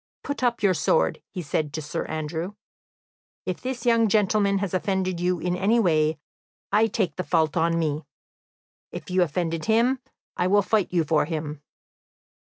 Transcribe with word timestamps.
"Put 0.23 0.41
up 0.41 0.63
your 0.63 0.73
sword," 0.73 1.21
he 1.29 1.43
said 1.43 1.71
to 1.73 1.81
Sir 1.83 2.05
Andrew. 2.07 2.55
"If 3.45 3.61
this 3.61 3.85
young 3.85 4.07
gentleman 4.07 4.57
has 4.57 4.73
offended 4.73 5.19
you 5.19 5.39
in 5.39 5.55
any 5.55 5.79
way, 5.79 6.17
I 6.71 6.87
take 6.87 7.17
the 7.17 7.23
fault 7.23 7.55
on 7.55 7.77
me. 7.77 8.07
If 8.91 9.11
you 9.11 9.21
offend 9.21 9.53
him, 9.65 9.99
I 10.35 10.47
will 10.47 10.63
fight 10.63 10.91
you 10.91 11.03
for 11.03 11.25
him." 11.25 11.61